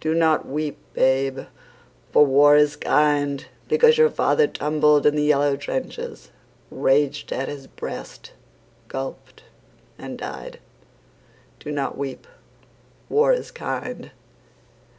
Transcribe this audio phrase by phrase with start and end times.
[0.00, 1.40] Do not weep, babe,
[2.10, 3.44] for war is kind.
[3.68, 6.30] Because your father tumbled in the yellow trenches,
[6.70, 8.32] Raged at his breast,
[8.88, 9.42] gulped
[9.98, 10.58] and died,
[11.60, 12.26] Do not weep.
[13.10, 14.10] War is kind.